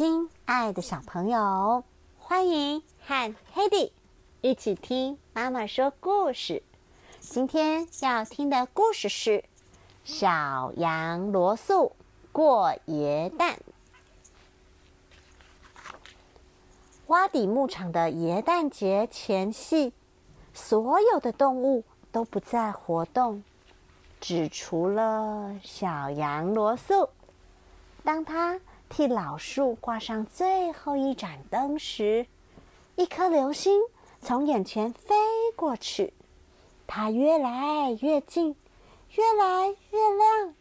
[0.00, 1.84] 亲爱的小朋友，
[2.18, 3.90] 欢迎和 Hedy
[4.40, 6.62] 一起听妈妈说故事。
[7.18, 9.30] 今天要听的故事是
[10.02, 11.92] 《小羊罗素
[12.32, 13.56] 过耶诞》。
[17.06, 19.92] 洼底牧场的耶诞节前夕，
[20.54, 23.44] 所有的动物都不再活动，
[24.18, 27.10] 只除了小羊罗素。
[28.02, 28.58] 当他
[28.90, 32.26] 替老树挂上最后一盏灯时，
[32.96, 33.80] 一颗流星
[34.20, 35.14] 从眼前飞
[35.56, 36.12] 过去，
[36.88, 38.56] 它越来越近，
[39.12, 40.54] 越来越亮，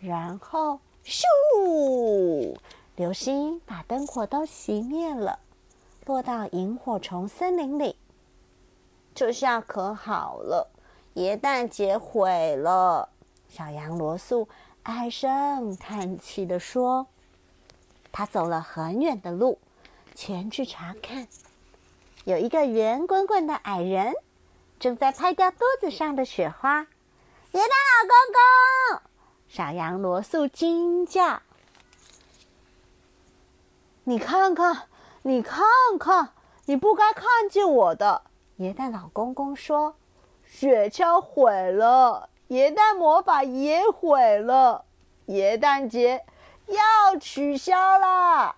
[0.00, 2.56] 然后咻，
[2.94, 5.40] 流星把灯火都熄灭了。
[6.06, 7.96] 落到萤火虫森林里，
[9.14, 10.70] 这下可好了，
[11.14, 13.08] 耶诞节毁了。
[13.48, 14.48] 小羊罗素
[14.84, 17.06] 唉声叹气地说
[18.12, 19.58] ：“他走了很远的路，
[20.14, 21.26] 前去查看，
[22.24, 24.12] 有一个圆滚滚的矮人
[24.78, 26.80] 正在拍掉肚子上的雪花。
[26.82, 26.86] 耶
[27.52, 29.02] 诞老公公！”
[29.48, 31.40] 小羊罗素惊叫
[34.04, 34.82] ：“你看看！”
[35.24, 35.64] 你看
[36.00, 36.30] 看，
[36.64, 38.22] 你不该看见我的。
[38.56, 39.94] 耶诞老公公说
[40.44, 44.84] ：“雪橇毁了，耶诞魔法也毁了，
[45.26, 46.24] 耶诞节
[46.66, 48.54] 要取消啦！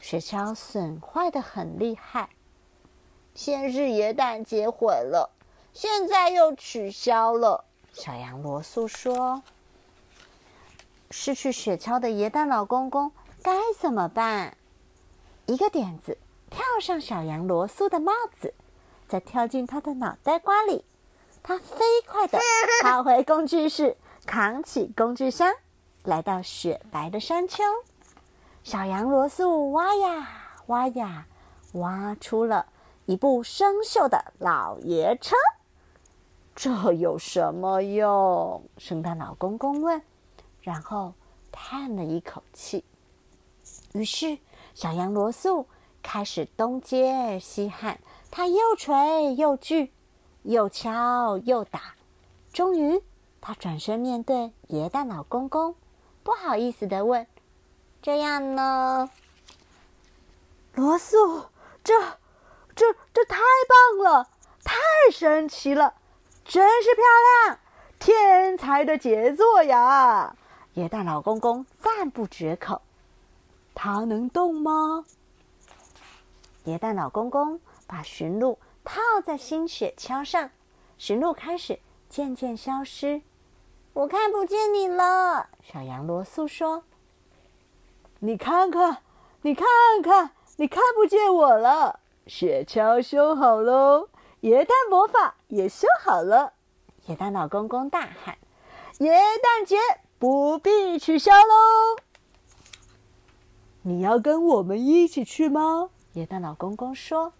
[0.00, 2.28] 雪橇损坏的很厉害。
[3.34, 5.30] 先是野蛋结毁了，
[5.72, 9.42] 现在又取消了。”小羊罗素说
[11.10, 14.56] ：“失去雪橇的野蛋老公公该怎么办？”
[15.46, 16.18] 一个点子，
[16.50, 18.54] 跳上小羊罗素的帽子，
[19.08, 20.84] 再跳进他的脑袋瓜里。
[21.42, 22.38] 他飞快地
[22.82, 25.54] 跑回工具室，扛起工具箱，
[26.04, 27.64] 来到雪白的山丘。
[28.62, 30.28] 小羊罗素挖呀
[30.66, 31.26] 挖呀，
[31.72, 32.66] 挖出了
[33.06, 35.34] 一部生锈的老爷车。
[36.54, 38.62] 这有什么用？
[38.78, 40.00] 圣诞老公公问，
[40.62, 41.12] 然后
[41.50, 42.84] 叹了一口气。
[43.92, 44.38] 于是。
[44.74, 45.68] 小羊罗素
[46.02, 47.96] 开始东接西焊，
[48.28, 49.92] 他又锤又锯，
[50.42, 51.94] 又敲又打。
[52.52, 53.00] 终于，
[53.40, 55.76] 他转身面对耶诞老公公，
[56.24, 57.24] 不好意思的问
[58.02, 59.10] ：“这样呢？”
[60.74, 61.44] 罗素，
[61.84, 61.92] 这、
[62.74, 63.36] 这、这太
[63.68, 64.28] 棒了，
[64.64, 64.74] 太
[65.12, 65.94] 神奇了，
[66.44, 67.04] 真是漂
[67.46, 67.58] 亮，
[68.00, 70.34] 天才的杰作呀！
[70.72, 72.82] 野蛋老公公赞不绝口。
[73.74, 75.04] 它能动吗？
[76.64, 80.50] 野蛋老公公把驯鹿套在新雪橇上，
[80.96, 83.20] 驯鹿开始渐渐消失。
[83.94, 86.82] 我看不见你了，小羊罗素说
[88.18, 88.98] ：“你看看，
[89.42, 89.66] 你看
[90.02, 92.00] 看，你看不见我了。
[92.26, 94.08] 雪橇修好喽，
[94.40, 96.54] 耶诞魔法也修好了。”
[97.06, 98.36] 耶诞老公公大喊
[98.98, 99.76] ：“耶诞节
[100.18, 101.96] 不必取消喽！”
[103.82, 105.90] 你要跟我们一起去吗？
[106.14, 107.32] 耶诞老公公说：“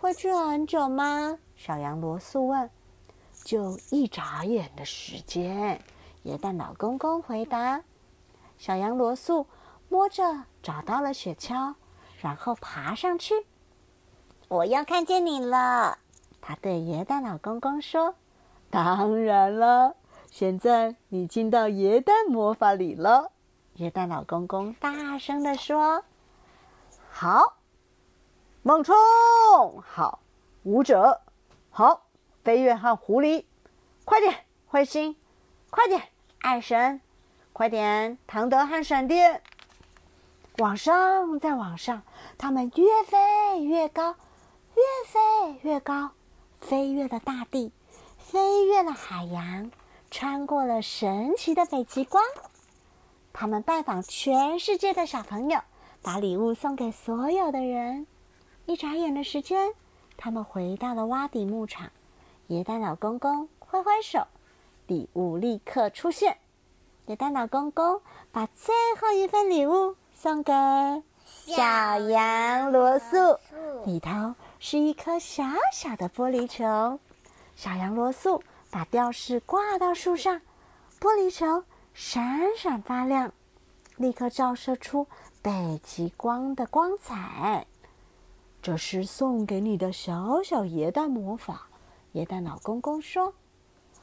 [0.00, 2.70] 会去很久吗？”小羊罗素问。
[3.44, 5.80] “就一眨眼的时间。”
[6.24, 7.82] 耶诞老公公回答。
[8.58, 9.46] 小羊罗素
[9.88, 11.74] 摸着找到了雪橇，
[12.20, 13.46] 然后爬上去。
[14.48, 15.98] “我要看见你了。”
[16.42, 18.14] 他对耶诞老公公说。
[18.70, 19.96] “当然了，
[20.30, 23.32] 现在你进到耶诞魔法里了。”
[23.76, 26.04] 耶诞老公公大声地说
[27.10, 27.56] ：“好，
[28.62, 28.94] 猛冲！
[29.80, 30.20] 好，
[30.64, 31.22] 舞者！
[31.70, 32.02] 好，
[32.50, 33.44] 飞跃和狐狸！
[34.04, 34.34] 快点，
[34.72, 35.14] 彗星！
[35.70, 36.02] 快点，
[36.40, 37.00] 爱神！
[37.52, 39.40] 快点，唐德和闪电！
[40.58, 42.02] 往上，再往上，
[42.36, 44.16] 他们越飞越高，
[44.74, 46.10] 越飞越高，
[46.58, 47.70] 飞越了大地，
[48.18, 49.70] 飞越了海洋，
[50.10, 52.20] 穿过了神奇的北极光。”
[53.32, 55.60] 他们拜访全世界的小朋友，
[56.02, 58.08] 把礼物送给所有的人。
[58.66, 59.72] 一眨眼的时间，
[60.16, 61.92] 他们回到了洼底牧场。
[62.50, 64.26] 耶诞老公公挥挥手，
[64.88, 66.36] 礼物立刻出现。
[67.06, 68.02] 耶诞老公公
[68.32, 70.52] 把最后一份礼物送给
[71.24, 71.62] 小
[72.00, 73.16] 羊罗素，
[73.84, 76.98] 里头是一颗小小的玻璃球。
[77.54, 80.40] 小羊罗素把吊饰挂到树上，
[80.98, 81.62] 玻璃球。
[81.94, 83.32] 闪闪发亮，
[83.96, 85.06] 立刻照射出
[85.40, 87.64] 北极光的光彩。
[88.60, 91.68] 这是送给你的小小耶诞魔法。
[92.12, 93.34] 耶诞老公公说：“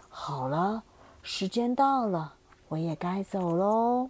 [0.09, 0.83] 好了，
[1.21, 2.33] 时间到了，
[2.69, 4.09] 我也该走喽。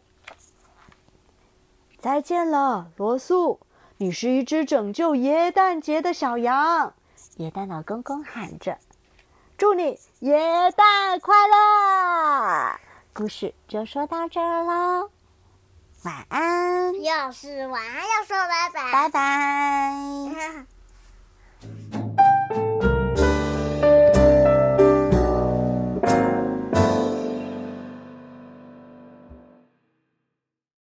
[1.99, 3.59] 再见了，罗素。
[3.99, 6.93] 你是一只拯救耶诞节的小羊。
[7.37, 8.77] 耶诞老公公喊着
[9.57, 12.79] ：“祝你耶诞快乐！”
[13.11, 15.09] 故事就说到这儿喽，
[16.03, 16.93] 晚安。
[16.93, 20.65] 又是晚安，要说拜拜，拜拜。